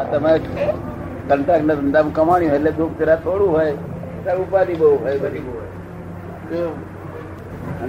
[0.00, 0.32] આ તમે
[1.28, 3.72] કંટાક ના ધંધામાં કમાણી હોય એટલે દુઃખ જરા થોડું હોય
[4.22, 5.42] ત્યારે ઉપાધિ બહુ હોય બધી.
[5.42, 5.70] બહુ હોય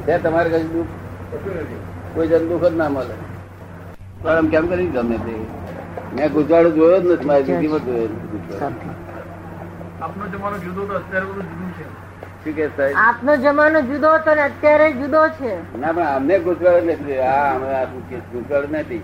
[0.06, 0.94] ત્યાં તમારે કઈ દુઃખ?
[2.13, 3.16] કોઈ જન દુઃખ જ ના મળે.
[4.21, 5.36] પણ આમ કેમ કરી ગમે તે?
[6.16, 8.60] મેં ગુજરાડો જોયો જ નથી મારી જિંદગીમાં જોયો નથી
[10.02, 11.86] આપનો જમાનો જુદો તો અત્યારે બધું જુદું છે.
[12.78, 12.96] સાહેબ?
[12.98, 15.54] આપનો જમાનો જુદો હતો ને અત્યારે જુદો છે.
[15.78, 17.20] ના પણ અમને ગુજરાત નથી.
[17.20, 17.68] હા અમે
[18.32, 19.02] ગુજરાત નથી.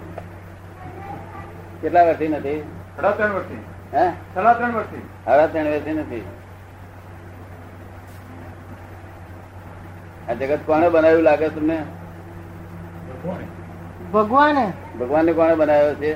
[1.81, 2.59] કેટલા વર્ષથી નથી?
[2.97, 3.55] સાડા ત્રણ વર્ષથી?
[3.93, 4.09] હે?
[4.09, 5.01] સાડા ત્રણ વર્ષથી?
[5.25, 6.25] સાડા ત્રણ વર્ષથી નથી.
[10.29, 11.83] આ જગત કોને બનાવ્યું લાગે તમને?
[14.13, 14.73] ભગવાને.
[14.99, 16.13] ભગવાનને કોને બનાવ્યો છે?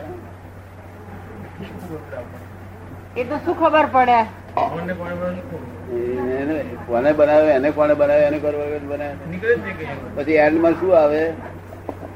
[3.17, 4.23] એ તો શું ખબર પડે?
[4.23, 5.91] ભગવાનને કોણે બનાવ્યું?
[6.39, 7.49] એને- કોને બનાવ્યો?
[7.49, 8.25] એને કોને બનાવ્યો?
[8.25, 10.11] એને કોને બનાવ્યો?
[10.15, 11.31] પછી એન્ડમાં શું આવે?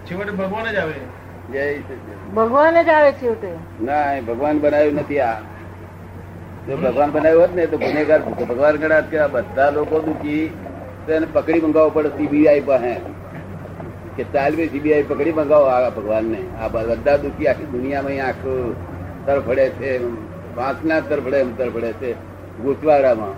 [0.06, 0.94] છેવટે ભગવાન જ આવે.
[1.52, 1.82] જય.
[2.36, 5.36] ભગવાન જ આવે છેવટે ના ભગવાન બનાવ્યું નથી આ.
[6.68, 10.60] જો ભગવાન બનાવ્યું હોત ને, તો ગુનેગાર ભગવાન ગણાત કે આ બધા લોકો દુખી
[11.10, 12.96] એને પકડી મંગાવવો પડે સીબીઆઈ પાસે.
[14.18, 16.42] કે ચાલવી સીબીઆઈ પકડી મંગાવો આ ભગવાનને.
[16.62, 18.76] આ બધા દુખી, આખી દુનિયામાં આખું
[19.26, 20.04] તરફડે છે
[20.56, 22.14] વાંસના તરફડે એમ તરફડે છે,
[22.58, 23.36] ગુચવાડામાં.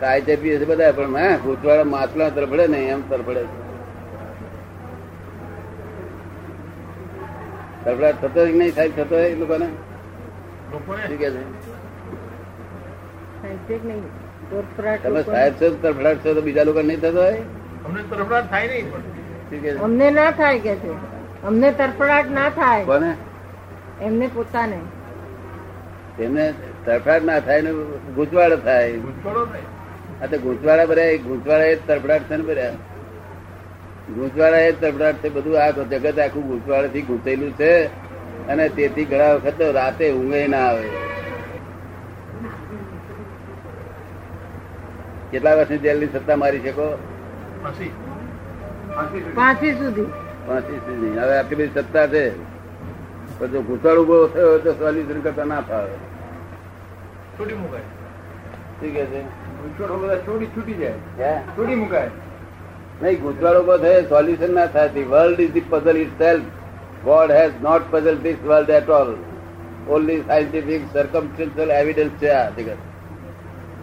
[0.00, 3.63] ખાય છે પીએ છે બધા, પણ, હા, ગુચવાડા, માછલા તરફડે ને એમ તરફડે છે.
[7.84, 9.66] તરફડાટ થતો નહીં સાહેબ થતો એ લોકોને?
[9.66, 11.42] શું કે છે
[14.98, 17.36] તમે સાહેબ છો તરફડાટ છો તો બીજા લોકો નહીં થતો હોય?
[17.84, 19.78] અમને તરફડાટ થાય નહીં?
[19.78, 20.90] અમને ના થાય કે છે.
[21.42, 22.84] અમને તરફડાટ ના થાય.
[22.84, 23.14] કોને?
[24.02, 24.78] એમને પોતાને.
[26.18, 26.54] તેમને
[26.86, 27.70] તરફડાટ ના થાય ને
[28.14, 28.92] ગુંચવાડો થાય.
[28.92, 29.62] ગુંચવાડો થાય
[30.22, 32.93] આ તો ગુંચવાડા ભર્યા ગુંચવાડા એ તરફડાટ છે ને ભર્યા.
[34.08, 37.86] ગૂંચવાડા એ છે બધું આ જગત આખું ગૂંચવાડા થી ગૂંચેલું છે
[38.48, 40.88] અને તેથી ઘણા વખત રાતે ઊંઘે ના આવે.
[45.30, 46.98] કેટલા વર્ષની જેલની સત્તા મારી શકો?
[49.34, 50.06] પાંચી સુધી.
[50.46, 51.18] પાંચી સુધી.
[51.18, 52.38] હવે આટલી બધી સત્તા છે.
[53.38, 55.96] પણ જો ઘૂંટણ ઊભો થયો હોય તો સોલ્યુશન કરતા ના ફાવે.
[57.38, 57.80] છૂટી મુકાય.
[58.80, 59.24] શું કે છે?
[60.26, 61.40] છોડી છૂટી જાય હે?
[61.40, 62.10] છોડી મુકાય.
[63.02, 65.04] નહીં ગૂંચવાડો ઊભો થયો સોલ્યુશન ના થાય.
[65.12, 66.46] World is the puzzle itself
[67.04, 69.10] God has not puzzle this world at all
[69.94, 72.78] only scientific circumstantial evidence છે આ જગત.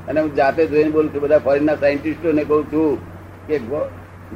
[0.07, 2.89] અને હું જાતે જોઈને બોલું છું બધા ફોરેનના સાયન્ટિસ્ટોને કહું છું
[3.47, 3.55] કે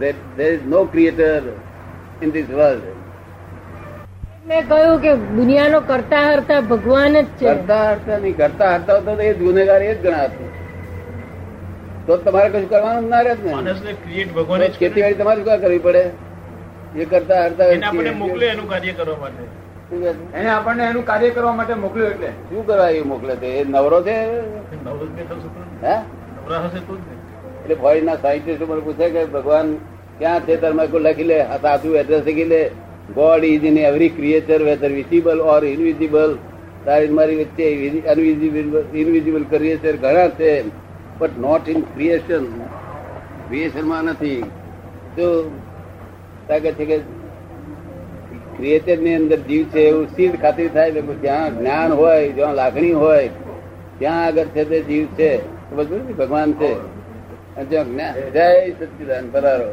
[0.02, 0.16] there
[0.50, 1.42] is no creator
[2.22, 2.86] in this world
[4.50, 7.46] મેં કહ્યું કે દુનિયાનો કરતા હરતા ભગવાન જ છે.
[7.46, 10.50] કરતા હરતા નહીં કરતા હરતા તો એ ગુનેગાર એ જ ગણાતું.
[12.08, 13.52] તો તમારે કશું કરવાનું ના રહે ને.
[13.52, 16.04] માણસને ક્રિએટ ભગવાને ખેતીવાડી તમારે શું કરવી પડે?
[16.96, 19.44] એ કરતા હરતા એને મોકલે એનું કાર્ય કરવા માટે?
[20.38, 22.28] એને આપણને એનું કાર્ય કરવા માટે મોકલ્યું એટલે.
[22.28, 23.48] શું કરવા એ મોકલે છે?
[23.48, 24.18] એ નવરો છે?
[24.84, 24.96] તો.
[25.84, 25.96] હે?
[26.38, 26.98] નવરા હશે તો
[27.64, 29.76] એટલે ફોરેન ના સાયન્ટિસ્ટ મને પૂછે કે ભગવાન
[30.20, 31.42] ક્યાં છે તમે કોઈ લખી લે?
[31.42, 32.64] આ સાચું એડ્રેસ લખી લે.
[33.16, 36.38] God is in every creature whether visible or invisible
[36.86, 37.66] તારી મારી વચ્ચે
[38.08, 40.85] અનવિઝિબલ ઇનવિઝિબલ ક્રિએચર ઘણા છે.
[41.18, 41.82] બટ નોટ ઇન
[43.50, 44.44] ક્રિએશનમાં નથી.
[45.16, 45.52] તો
[46.48, 46.98] તાકે છે કે
[48.58, 53.30] ક્રિએચરની અંદર જીવ છે એવું સીધ ખાતરી થાય છે જ્યાં જ્ઞાન હોય, જ્યાં લાગણી હોય,
[54.00, 55.40] ત્યાં આગળ છે તે જીવ છે.
[55.72, 56.74] બધું ભગવાન છે?
[57.64, 59.70] જ્ઞાન જય સચિદાન, પધારો.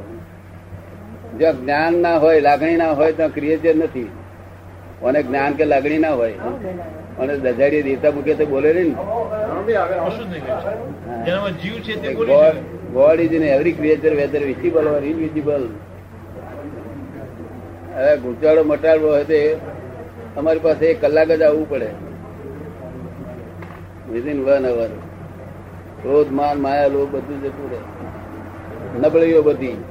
[1.38, 4.10] જો જ્ઞાન ના હોય, લાગણી ના હોય, ત્યાં ક્રિએચર નથી.
[5.04, 6.32] અને જ્ઞાન કે લાગણી ના હોય?
[7.18, 9.41] અને દજાડી દેવતા મૂકે તો બોલે નહીં છે.
[11.26, 15.68] જેનામાં જીવ છે તે God is in every creature whether visible or invisible.
[17.94, 19.56] હવે ગુંચાળો મટાડવો હોય તે
[20.36, 21.88] અમારી પાસે એક કલાક જ આવવું પડે.
[24.10, 24.88] વિધિન વન અવર
[26.02, 27.78] ક્રોધ માન માયા લોભ બધું જતું રહે.
[29.08, 29.84] નબળીઓ બધી.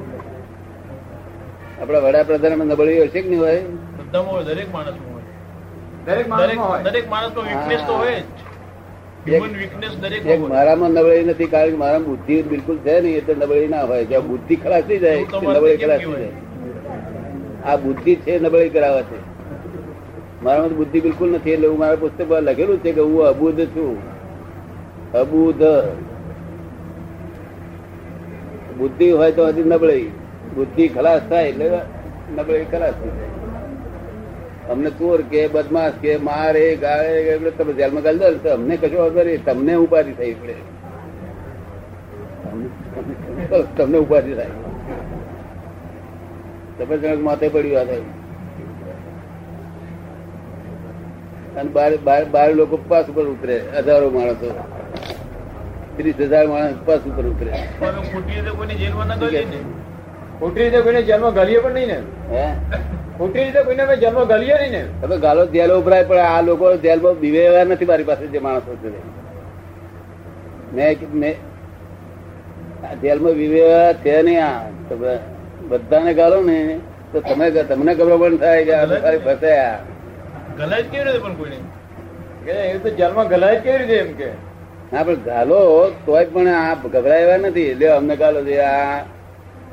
[1.82, 3.62] આપણા વડાપ્રધાન નબળીઓ છે કે નહીં હોય?
[4.46, 4.94] દરેક માણસ
[6.58, 6.84] હોય.
[6.84, 8.23] દરેક માણસ વીકનેસ તો હોય જ.
[9.26, 14.06] એક મારામાં નબળાઈ નથી કારણ કે મારા બુદ્ધિ બિલકુલ છે નહીં એટલે નબળાઈ ના હોય.
[14.06, 16.32] જ્યાં બુદ્ધિ ખલાસ થઈ જાય એવું નબળી કેમ ખલાસ થઈ જાય.
[17.66, 19.20] આ બુદ્ધિ છે નબળી કરાવે છે.
[20.44, 23.97] મારામાં બુદ્ધિ બિલકુલ નથી એટલે હું મારા પુસ્તકમાં લખેલું છે કે હું અબુધ છું.
[25.14, 25.64] અબુધ
[28.78, 30.08] બુદ્ધિ હોય તો હજી નબળી.
[30.56, 31.68] બુદ્ધિ ખલાસ થાય એટલે
[32.38, 33.41] નબળી ખલાસ થઈ જાય.
[34.72, 39.38] અમને ચોર કે બદમાશ કે મારે ગાળે તમે જેલમાં ગાળ દો તો અમને કશો વાંધો
[39.47, 40.56] તમને ઉપાધિ થઈ પડે
[43.78, 44.56] તમને ઉપાધિ થાય.
[46.78, 48.06] તમે જણક માથે પડ્યું આ થાય
[51.59, 54.50] અને બાર બાર બાર લોકો ઉપવાસ ઉપર ઉતરે હજારો માણસો.
[55.97, 57.52] ત્રીસ હજાર માણસ ઉપવાસ ઉપર ઉતરે.
[60.40, 61.97] ખોટી રીતે કોઈને જેલમાં ગાલીએ પણ નહીં ને?
[62.34, 62.46] હે?
[63.22, 64.84] ખોટી રીતે કોઈને અમે જેલમાં ગાલીએ નહીં ને.
[65.02, 68.90] તમે ગાલો જેલ ઉભરાય પણ આ લોકો જેલમાં બિવેવા નથી મારી પાસે જે માણસો છે.
[70.76, 71.35] મેં મેં
[73.03, 74.62] જેલમાં વિવેવા છે નહીં આ.
[74.90, 75.14] તમે
[75.70, 76.58] બધાને ગાલો ને
[77.12, 79.79] તો તમે તમને ગભરામણ થાય કે આ ખાલી ફસાયા
[80.58, 81.58] ગલાય કેવી રીતે પણ કોઈને?
[82.73, 84.29] એ તો જેલમાં ગલાય કેવી રીતે એમ કે?
[84.94, 85.59] ના પણ ગાલો
[86.06, 87.68] તોય પણ આ ગભરાયા નથી.
[87.73, 88.97] એટલે અમને ગાલો છે આ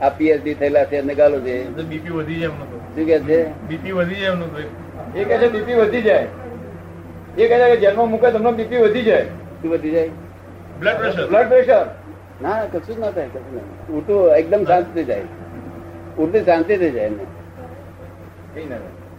[0.02, 1.54] આ પીએચડી થયેલા છે એમને ગાલો છે
[1.90, 3.38] બીપી વધી જાય શું કે છે?
[3.68, 4.46] બીપી વધી જાય એમનો
[5.14, 6.26] એ કહે છે બીપી વધી જાય.
[7.38, 9.24] એ કહે છે કે જેલમાં મૂકે તમને બીપી વધી જાય.
[9.62, 10.10] શું વધી જાય?
[10.80, 11.86] બ્લડ પ્રેશર બ્લડ પ્રેશર
[12.42, 15.26] ના કશું જ ના થાય કશું ના ઉઠું એકદમ શાંતિ થઈ જાય.
[16.18, 17.24] ઉઠતી શાંતિ થઈ જાય એમને.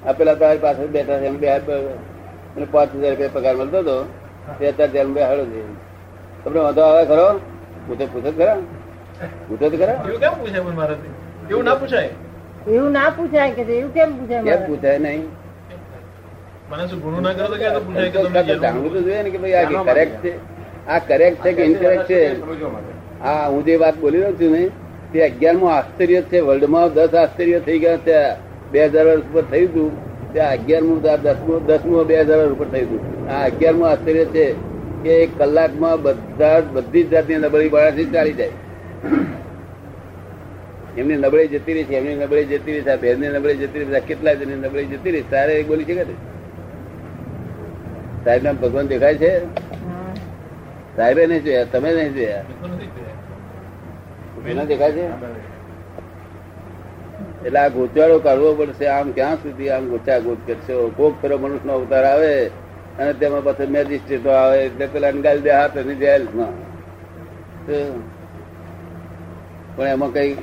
[0.08, 1.48] આ પેલા તમારી પાસે બેઠા છે એમ બે
[2.56, 3.98] મને પાંચ હજાર રૂપિયા પગાર મળતો હતો.
[4.60, 5.62] તે અત્યારે જેલ બેહાડો છે.
[6.44, 7.28] તમને વાંધો આવે ખરો?
[7.88, 8.58] પૂછે પૂછે ખરા.
[9.48, 9.98] પૂછો તો ખરા.
[10.08, 10.98] એવું કેમ પૂછાય
[11.50, 12.10] એવું ના પૂછાય?
[12.68, 15.24] એવું ના પૂછાય કે એવું કેમ પૂછાય કેમ પૂછાય નહીં?
[16.72, 19.24] મને શું ગુનો ના કરો તો ક્યાં તો પૂછાય કે તો તમને જાણવું તો જોઈએ
[19.24, 20.32] ને કે ભાઈ આ કરેક્ટ છે?
[20.88, 22.22] આ કરેક્ટ છે કે ઇનકરેક્ટ છે?
[23.24, 24.64] આ હું જે વાત બોલી રહ્યો છું ને
[25.14, 26.38] તે અગિયારમું આશ્ચર્ય છે.
[26.42, 28.20] વર્લ્ડમાં દસ આશ્ચર્ય થઈ ગયા છે.
[28.72, 29.92] બે હજાર વર્ષ ઉપર થયું હતું
[30.34, 34.46] ત્યાં અગિયારમું દસમું દસમું બે હજાર વર્ષ ઉપર થયું હતું આ અગિયારમું આશ્ચર્ય છે
[35.04, 38.54] કે એક કલાકમાં બધા બધી જ જાતની નબળી બાળાથી ચાલી જાય.
[41.00, 43.94] એમની નબળાઈ જતી રહી છે, એમની નબળાઈ જતી રહી છે, આ બેનની નબળાઈ જતી રહી
[43.96, 46.16] છે કેટલા જણની નબળાઈ જતી રહી તારે બોલી શકે ને
[48.24, 49.31] સાહેબ નામ ભગવાન દેખાય છે?
[50.96, 52.46] સાહેબે નહીં જોયા, તમે નહીં જોયા.
[54.51, 55.04] એના દેખાય છે?
[57.45, 61.68] એટલે આ ગોચવાડો કાઢવો પડશે, આમ ક્યાં સુધી આમ ગોચા ગોચ કરશો કોક ફેરો મનુષ્ય
[61.68, 62.34] નો અવતાર આવે
[63.00, 66.54] અને તેમાં પછી મેજિસ્ટ્રેટો આવે, એટલે પેલા ગાલી દે હાથ અને જેલમાં.
[69.75, 70.34] પણ એમાં કઈ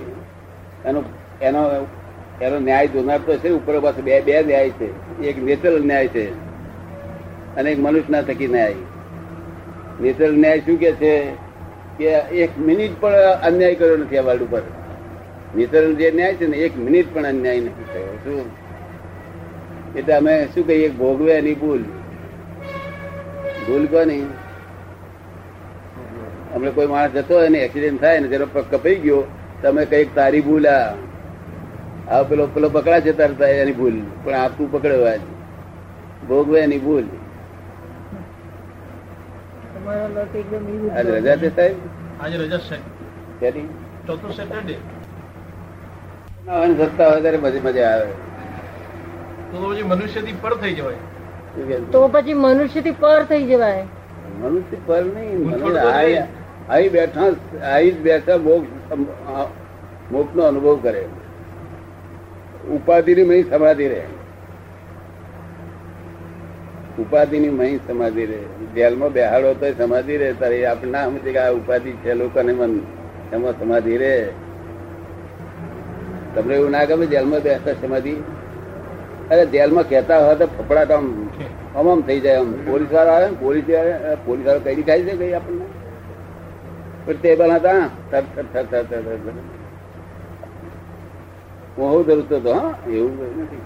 [0.87, 1.05] એનો
[1.43, 1.87] એનો
[2.43, 5.21] એનો ન્યાય જોનાર તો છે, ઉપર પાસે બે બે ન્યાય છે.
[5.21, 6.31] એક નેચરલ ન્યાય છે
[7.57, 8.75] અને એક મનુષ્યના થકી ન્યાય.
[10.01, 11.31] નેચરલ ન્યાય શું કે છે
[11.99, 13.13] કે એક મિનિટ પણ
[13.45, 14.63] અન્યાય કર્યો નથી આ વર્લ્ડ ઉપર.
[15.57, 18.19] નેચરલ જે ન્યાય છે ને, એક મિનિટ પણ અન્યાય નથી થયો.
[18.25, 18.51] શું?
[19.97, 21.83] એટલે અમે શું કહીએ, ભોગવે એની ભૂલ.
[23.67, 24.23] ભૂલ કોની?
[26.55, 29.25] અમને કોઈ માણસ જતો હોય ને એક્સિડન્ટ થાય ને જેનો પગ કપાઈ ગયો
[29.63, 32.23] તમે કંઈક તારી ભૂલ આ.
[32.31, 33.97] પેલો પેલો પકડા છે તારતા એની ભૂલ.
[34.25, 35.23] પણ આ તું પકડ્યો આજ.
[36.29, 37.07] ભોગવે એની ભૂલ.
[40.97, 41.77] આજ રજા છે સાહેબ?
[42.21, 42.77] આજે રજા છે
[43.41, 43.69] ત્યાંથી
[44.07, 44.77] ચોથું સેટરડે
[46.47, 48.09] ના હોય ને સત્તા હોય ત્યારે મજા મજા આવે.
[49.51, 51.01] તો પછી મનુષ્યથી પર થઈ જવાય?
[51.93, 53.85] તો પછી મનુષ્યથી પર થઈ જવાય.
[54.41, 55.39] મનુષ્ય પર નહીં
[56.71, 57.31] આઈ બેઠા
[57.81, 58.99] જ બેઠા મોક્ષ
[60.13, 61.05] મોક્ષ નો અનુભવ કરે.
[62.71, 64.03] ઉપાધિ ની મહી સમાધિ રહે.
[66.99, 68.39] ઉપાધિ ની મહી સમાધિ રહે.
[68.75, 70.33] જેલમાં બેહાડો તો સમાધિ રહે.
[70.33, 72.81] તારે આપણે ના સમજે કે આ ઉપાધિ છે, લોકોને મન
[73.33, 74.29] એમાં સમાધિ રહે.
[76.35, 78.13] તમને એવું ના ગમે જેલમાં બેસતા સમાધિ?
[79.31, 81.29] અરે, જેલમાં કહેતા હોય તો ફફડાટ આમ
[81.77, 82.53] આમ થઈ જાય આમ.
[82.53, 83.65] પોલીસવાળા આવે ને પોલીસ
[84.25, 85.76] પોલીસવાળા કઈ ખાય છે કઈ આપણને?
[87.07, 89.33] પણ તે બનાતા થર થર થર થર થર થર થર.
[91.79, 93.57] હું હું ધરતો હતો હા, એવું નથી.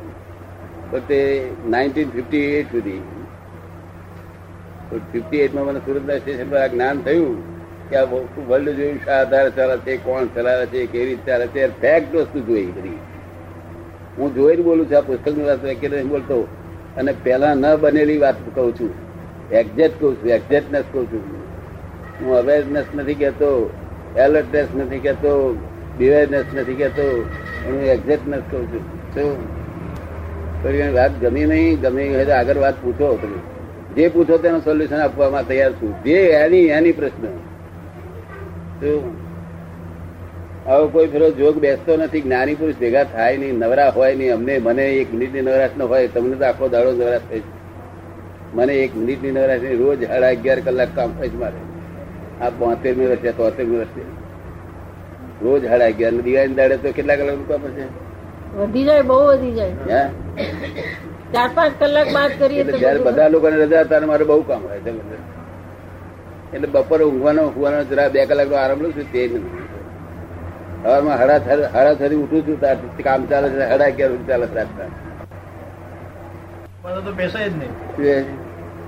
[1.08, 3.02] તે નાઇન્ટીન ફિફ્ટી એટ સુધી
[5.12, 8.04] ફિફ્ટી એટમાં મને સુરતના સ્ટેશન પર આ જ્ઞાન થયું કે આ
[8.48, 12.40] વર્લ્ડ જોયું, શા આધાર ચાલે છે, કોણ ચલાવે છે, કેવી રીતે ચાલે છે ફેક્ટ વસ્તુ
[12.40, 12.98] જોઈ બધી.
[14.18, 16.48] હું જોઈને બોલું છું, આ પુસ્તકની વાત બોલતો.
[16.96, 18.94] અને પહેલા ન બનેલી વાત કહું છું.
[19.50, 21.49] એક્ઝેક્ટ કહું છું એક્ઝેક્ટનેસ કહું છું.
[22.22, 23.70] હું અવેરનેસ નથી કહેતો
[24.16, 25.58] એલર્ટનેસ નથી કહેતો
[25.98, 27.24] બિવેરનેસ નથી કહેતો
[27.66, 29.00] હું એક્ઝેક્ટનેસ કહું છું.
[29.14, 33.38] શું વાત ગમી નહીં, ગમી હોય તો આગળ વાત પૂછો તમે.
[33.94, 36.02] જે પૂછો તેનું સોલ્યુશન આપવામાં તૈયાર છું.
[36.02, 37.26] જે એની એની પ્રશ્ન.
[38.80, 39.14] શું
[40.68, 44.34] આવો કોઈ ફેરો જોગ બેસતો નથી, જ્ઞાની પુરુષ ભેગા થાય નહીં, નવરા હોય નહીં.
[44.34, 47.40] અમને, મને એક મિનિટની નવરાશ ન હોય, તમને તો આખો દાડો નવરાશ થાય.
[48.54, 51.79] મને એક મિનિટની નવરાશ રોજ સાડા અગિયાર કલાક કામ થાય છે મારે.
[52.44, 54.02] આ બોતેરમી વર્ષે તોતેરમી વર્ષે
[55.44, 57.84] રોજ અગિયાર ને દિવાળી દાડે તો કેટલા કલાક કામ છે
[58.58, 60.02] વધી જાય બહુ વધી જાય.
[61.34, 64.92] ચાર પાંચ કલાક બાદ કરીએ જયારે બધા લોકોને રજા ત્યારે મારે બહુ કામ હોય છે
[66.54, 69.64] એટલે બપોરે ઊંઘવાનો ઊંઘવાનો જરા બે કલાકનો આરામ લઉં છું તે જ નથી.
[70.82, 74.56] સવારમાં હડા થર હડા થરી ઉઠું છું ત્યારથી કામ ચાલે છે હડા અગિયાર ચાલે છે
[74.58, 74.90] રાતના.
[77.06, 77.72] તો બેસાય જ નહીં?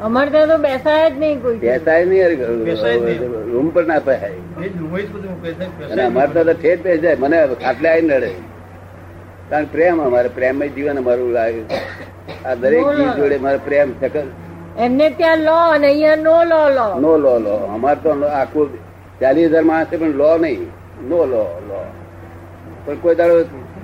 [0.02, 2.96] અમારે ત્યાં તો બેસાય જ નહીં કોઈ બેસાય નહીં બેસાય
[3.52, 4.30] રૂમ પર ના બેસાય.
[6.06, 8.30] અમારે તો ઠેઠ બેસી જાય મને ખાટલે આવી નડે
[9.50, 11.66] કારણ પ્રેમ અમારે પ્રેમ જીવન અમારું લાગ્યું
[12.44, 12.86] આ દરેક.
[13.16, 14.28] જોડે મારે પ્રેમ સકલ
[14.78, 16.86] એમને ત્યાં લો અને અહીંયા નો લો લો.
[17.00, 17.54] નો લો લો.
[17.74, 18.68] અમારે તો આખું
[19.20, 20.66] ચાલીસ હજાર માણસ છે પણ લો નહીં.
[21.08, 21.80] નો લો લો.
[22.84, 23.36] પણ કોઈ દાડો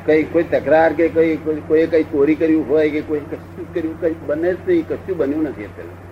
[0.06, 1.36] કઈ કોઈ તકરાર કે કઈ
[1.68, 4.84] કોઈ- કઈ ચોરી કર્યું હોય કે કોઈ કશું કર્યું કઈ બને જ નહીં.
[4.88, 6.07] કશું બન્યું નથી અત્યારે.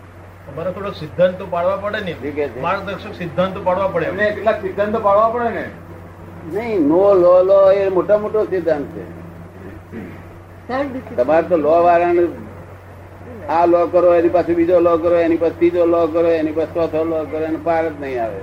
[0.51, 2.15] અમારે થોડોક સિદ્ધાંતો પાડવા પડે ને?
[2.63, 4.27] માર્ગદર્શક સિદ્ધાંતો પાડવા પડે એમને.
[4.33, 5.65] કેટલાક સિદ્ધાંતો પાડવા પડે ને?
[6.55, 9.05] નહીં નો લો લો એ મોટા મોટો સિદ્ધાંત છે.
[11.17, 12.29] તમારે તો લો વાળાને
[13.49, 16.73] આ લો કરો એની પાસે બીજો લો કરો એની પાસે ત્રીજો લો કરો એની પાસે
[16.75, 18.41] ચોથો લો કરો એને પાર જ નહીં આવે.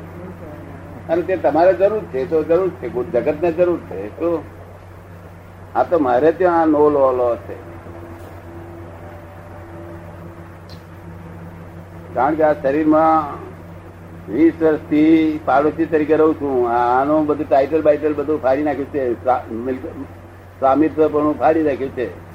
[1.09, 4.41] અને તે તમારે જરૂર છે તો જરૂર છે જગત ને જરૂર છે શું
[5.75, 7.55] આ તો મારે ત્યાં આ નો લો લો છે.
[12.13, 13.37] કારણ કે આ શરીરમાં
[14.31, 16.71] વીસ વર્ષથી પાડોશી તરીકે રહું છું.
[16.99, 19.13] આનું બધું ટાઇટલ બાઇટલ બધું ફાડી નાખ્યું છે.
[20.59, 22.33] સ્વામિત્વ પણ ફાડી નાખ્યું છે.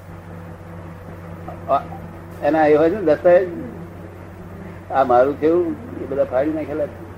[2.43, 3.49] એના એ હોય છે ને દસ્તાવેજ?
[4.91, 7.09] આ મારું છે એ બધા ફાડી નાખેલા છે.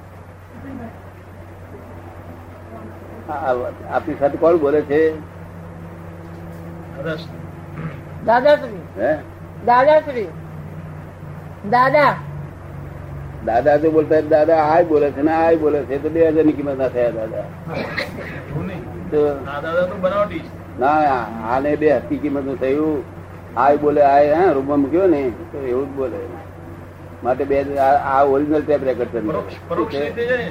[3.88, 5.19] આપની સાથે કોણ બોલે છે?
[8.25, 9.02] દાદાશ્રી.
[9.02, 9.17] હે?
[9.64, 10.26] દાદાશ્રી.
[11.71, 12.14] દાદા.
[13.47, 16.02] દાદા તો બોલતા દાદા આ બોલે છે ને આ બોલે છે.
[16.02, 17.44] તો બે હજારની કિંમત ના થયા દાદા.
[20.78, 23.04] ના આને બે હસ્તી કિંમતનું થયું.
[23.56, 25.20] આ બોલે આ હા રૂમમાં મૂક્યો ને
[25.52, 26.18] તો એવું જ બોલે.
[27.23, 30.50] માટે બે આ- આ ઓરિજિનલ ટેપ રેકોર્ડ પરોક્ષ પરોક્ષ છે.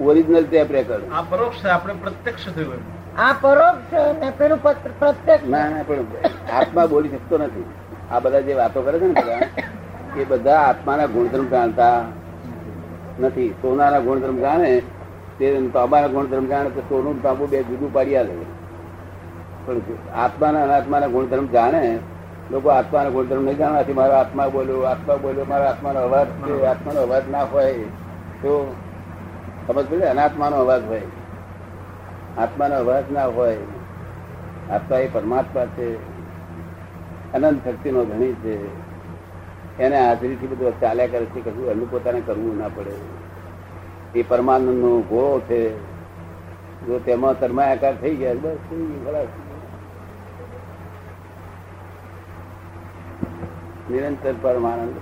[0.00, 2.82] ઓરિજિનલ ટેપ રેકોર્ડ આ પરોક્ષ છે આપણે પ્રત્યક્ષ થયું
[3.18, 6.06] આ પરોક્ષ ને પેલું પ્રત્યક્ષ ના ના પણ
[6.54, 7.64] આત્મા બોલી શકતો નથી.
[8.10, 9.40] આ બધા જે વાતો કરે છે ને બધા
[10.16, 12.04] એ બધા આત્માના ગુણધર્મ જાણતા
[13.20, 13.54] નથી.
[13.62, 14.82] સોનાના ગુણધર્મ જાણે
[15.38, 18.34] તે તાંબાના ગુણધર્મ જાણે તો સોનું તાંબુ બે જુદું પાડી આલે.
[19.66, 19.80] પણ
[20.14, 21.98] આત્માના અનાત્માના ગુણધર્મ જાણે,
[22.50, 27.00] લોકો આત્માના ગુણધર્મ નહીં જાણવાથી મારો આત્મા બોલ્યો આત્મા બોલ્યો, મારો આત્માનો અવાજ છે, આત્માનો
[27.00, 27.72] અવાજ ના હોય
[28.42, 28.74] તો
[29.66, 30.06] સમજ પડે?
[30.06, 31.02] અનાત્માનો અવાજ હોય.
[32.38, 33.58] આત્માનો અવાજ ના હોય.
[34.70, 35.96] આત્મા એ પરમાત્મા છે.
[37.32, 38.91] અનંત શક્તિનો ધણી છે.
[39.78, 42.90] એને હાજરીથી બધું ચાલ્યા કરે છે, કશું એનું પોતાને કરવું ના પડે.
[44.20, 45.78] એ પરમાનંદ નો ગોળો છે.
[46.86, 48.76] જો તેમાં તરમાયાકાર થઈ ગયા, બસ થઈ
[53.90, 54.96] નિરંતર પરમાનંદ.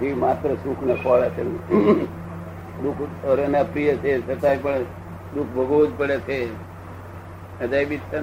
[0.00, 1.44] જીવ માત્ર સુખ ને ફળ છે.
[2.82, 4.78] દુઃખ એને પ્રિય છે, છતાંય પણ
[5.34, 6.70] દુઃખ ભોગવવું જ પડે છે.
[7.60, 8.18] હૃદય બી છે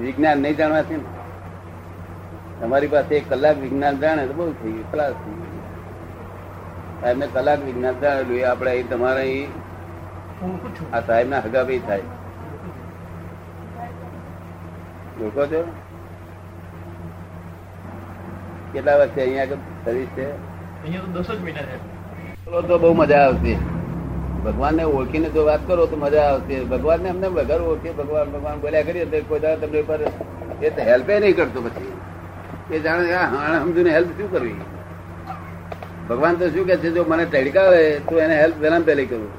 [0.00, 1.19] વિજ્ઞાન નહીં જાણવાથી ને.
[2.60, 7.18] તમારી પાસે એક કલાક વિજ્ઞાન જાણે તો બહુ થઈ ગયું ખલાસ થઈ ગયું.
[7.18, 9.48] ને કલાક વિજ્ઞાન જાણેલું એ આપણે અહીં તમારે
[10.92, 12.02] આ સાહેબ ના હગાભાઈ થાય.
[15.22, 15.62] ઓળખો છો?
[18.72, 19.46] કેટલા વર્ષે અહીંયા
[19.84, 20.26] સર્વિસ છે?
[22.68, 23.56] તો બહુ મજા આવશે.
[24.44, 26.64] ભગવાનને ઓળખીને જો વાત કરો તો મજા આવશે.
[26.64, 30.00] ભગવાનને અમને વગર ઓળખીએ ભગવાન ભગવાન બોલ્યા કરીએ તો કોઈ દાડો તમને પર
[30.62, 31.99] એ તો હેલ્પે નહીં કરતો પછી.
[32.72, 34.54] એ જાણે આ ને હેલ્પ શું કરવી?
[36.08, 39.30] ભગવાન તો શું કે છે જો મને તડકાવે તો એને હેલ્પ પહેલા પહેલી કરું.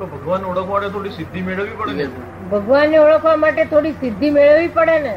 [0.00, 2.06] ભગવાન ઓળખવા માટે થોડી સિદ્ધિ મેળવવી પડે ને?
[2.52, 5.14] ભગવાનને ઓળખવા માટે થોડી સિદ્ધિ મેળવવી પડે ને?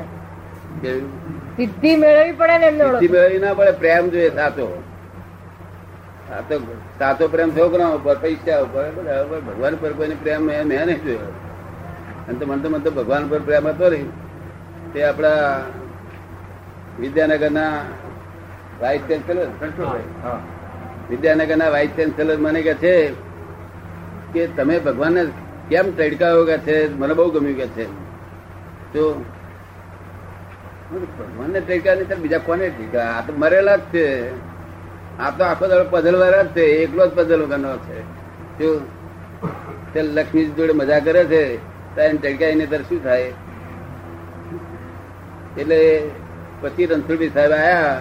[1.55, 4.83] સિદ્ધિ મેળવવી પડે ને એમને સિદ્ધિ મેળવી ના પડે પ્રેમ જોઈએ સાચો.
[6.31, 6.41] આ
[6.99, 8.85] સાચો પ્રેમ છોકરા ઉપર પૈસા ઉપર
[9.47, 11.33] ભગવાન પર કોઈને પ્રેમ મેં મેં નહીં જોયો.
[12.27, 14.05] અને તો મને તો મને તો ભગવાન પર પ્રેમ હતો ને
[14.93, 15.63] તે આપણા
[16.99, 17.81] વિદ્યાનગરના
[18.81, 19.47] વાઇસ ચાન્સેલર
[21.09, 23.11] વિદ્યાનગરના વાઇસ ચાન્સેલર મને કે છે
[24.33, 25.25] કે તમે ભગવાનને
[25.69, 26.93] કેમ ટડકાયો કે છે?
[26.93, 27.85] મને બહુ ગમ્યું કે છે.
[28.93, 29.25] તો
[30.91, 34.35] ભગવાનને ટડકા નહીં બીજા કોને ટીકા આ તો મરેલા જ છે.
[35.19, 36.61] આ તો આખો દાડો પધલવાળા જ છે.
[36.61, 38.01] એકલો જ પધલ વગરનો છે.
[38.57, 38.81] શું
[39.93, 41.57] તે લક્ષ્મી જોડે મજા કરે છે.
[41.95, 43.33] તો એને ટડકાઈને તર શું થાય?
[45.57, 46.09] એટલે
[46.65, 47.97] પછી રણછોડભાઈ સાહેબ આયા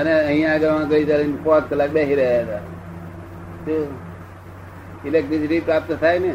[0.00, 2.62] અને અહીંયા આગળ ગઈ ત્યારે પાંચ કલાક બેસી રહ્યા હતા.
[5.06, 6.32] ઇલેક્ટ્રિસિટી પ્રાપ્ત થાય ને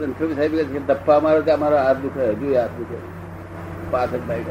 [0.00, 2.98] રણછોડભાઈ સાહેબ ધપ્પા મારો ત્યાં મારો હાથ દુખે, હજુ હાથ દુખે.
[3.90, 4.48] પાસઠ બાઈક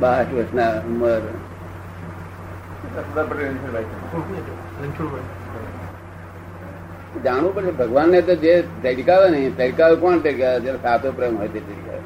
[0.00, 1.22] બાસઠ વર્ષના ઉંમર.
[7.24, 10.60] જાણવું પડે, ભગવાનને તો જે તડકાવે ને, તડકાવે કોણ તડકાવે?
[10.60, 12.02] જયારે સાચો પ્રેમ હોય તે તડકાવે.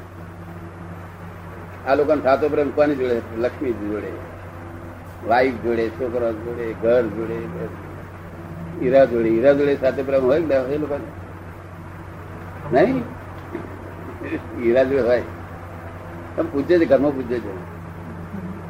[1.87, 3.21] આ લોકોને સાતો પ્રેમ કોની જોડે?
[3.37, 4.11] લક્ષ્મી જોડે.
[5.27, 7.35] વાઈફ જોડે, છોકરા જોડે, ઘર જોડે
[8.81, 9.29] હીરા જોડે.
[9.29, 10.97] હીરા જોડે સાથે પ્રેમ હોય ને એ લોકો
[12.73, 12.97] નહીં.
[14.61, 15.21] હીરા જોડે હોય.
[16.35, 17.53] તમે પૂછે છે, ઘરમાં પૂછે છે?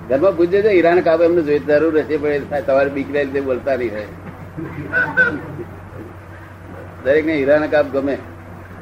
[0.10, 3.94] ઘરમાં પૂછે છે, હીરાને કાબે એમને જોઈ જરૂર હશે, પણ તમારે બીકરા રીતે બોલતા નહીં
[3.94, 4.06] હોય.
[7.04, 8.18] દરેકને ને કાપ ગમે.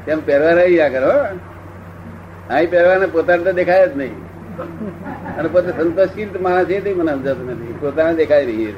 [0.05, 1.11] તેમ પહેરવા રહી આ કરો
[2.49, 4.15] અહીં પહેરવાને પોતાને તો દેખાય જ નહીં.
[5.37, 7.73] અને પોતે સંતોષશીલ માણસ એ મને સમજાતું નથી.
[7.79, 8.75] પોતાને દેખાય રહી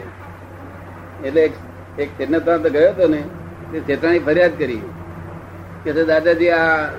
[1.26, 1.52] એટલે
[2.00, 3.24] એક ચેતના તો ગયો હતો ને,
[3.72, 4.82] તે ચેતનાની ફરિયાદ કરી.
[5.84, 6.90] કે દાદાજી, આ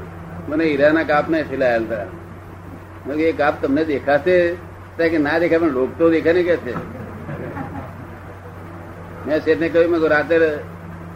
[0.49, 4.54] મને હીરાના કાપ ને સિલાયેલ હતા એ કાપ તમને દેખાશે?
[4.99, 6.76] કે, ના દેખાય, પણ લોક તો દેખાય ને કે છે?
[9.26, 10.38] મેં શેઠને કહ્યું, મેં રાતે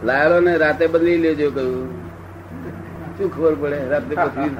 [0.03, 1.51] લાયેલો ને, રાતે બદલી લેજો.
[1.51, 1.99] કહ્યું.
[3.17, 3.87] શું ખબર પડે?
[3.89, 4.55] રાતે પછી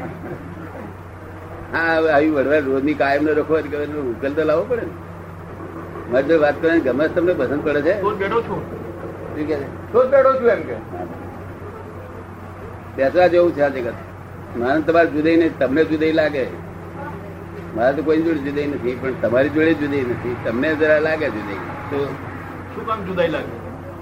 [1.73, 3.59] હા હવે આવી રોજની કાયમ ને રખો
[4.11, 4.91] ઉકેલ તો લાવવો પડે ને.
[6.11, 8.01] મારી જોડે વાત કરવાની ગમે તમને પસંદ પડે છે.
[8.01, 8.61] બેઠો છું.
[9.35, 9.91] શું કે છે?
[9.91, 10.77] તો જ બેઠો છું એમ કે.
[12.95, 13.93] બેસવા જેવું છે આ જગત.
[14.57, 16.47] મારે તમારે જુદાઈ નહીં તમને જુદાઈ લાગે.
[17.75, 20.35] મારે તો કોઈ જોડે જુદાઈ નથી પણ તમારી જોડે જુદાઈ નથી.
[20.45, 21.55] તમને જરા લાગે જુદાઈ
[21.91, 22.05] તો
[22.75, 23.53] શું કામ જુદાઈ લાગે?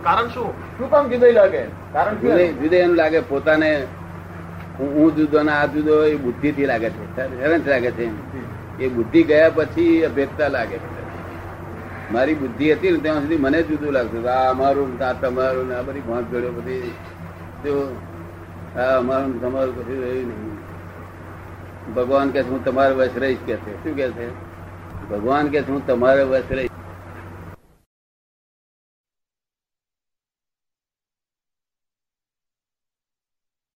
[0.04, 0.52] કારણ શું?
[0.78, 1.62] શું કામ જુદાઈ લાગે
[1.94, 3.72] કારણ જુદાઈ એમ લાગે પોતાને
[4.80, 7.42] હું જુદો ના આ જુદો, એ બુદ્ધિ થી લાગે છે.
[7.42, 8.06] હેરાન લાગે છે
[8.84, 11.08] એ બુદ્ધિ ગયા પછી અભેદતા લાગે છે.
[12.12, 15.82] મારી બુદ્ધિ હતી ને ત્યાં સુધી મને જુદું લાગતું આ અમારું આ તમારું ને આ
[15.82, 16.92] બધી ભાંત જોડે બધી.
[17.64, 17.96] જો
[18.76, 20.58] આ અમારું તમારું કશું રહ્યું નહીં.
[21.94, 23.84] ભગવાન કે હું તમારા વસ રહીશ કે છે.
[23.84, 24.30] શું કે છે?
[25.10, 26.77] ભગવાન કે હું તમારા વસ રહીશ.